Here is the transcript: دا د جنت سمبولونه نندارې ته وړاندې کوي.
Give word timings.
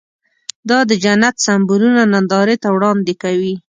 دا 0.69 0.79
د 0.89 0.91
جنت 1.03 1.35
سمبولونه 1.45 2.01
نندارې 2.13 2.55
ته 2.63 2.67
وړاندې 2.75 3.13
کوي. 3.23 3.55